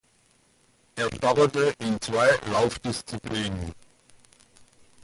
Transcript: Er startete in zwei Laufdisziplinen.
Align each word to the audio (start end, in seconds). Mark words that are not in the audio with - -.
Er 0.95 1.13
startete 1.15 1.75
in 1.77 2.01
zwei 2.01 2.29
Laufdisziplinen. 2.51 3.71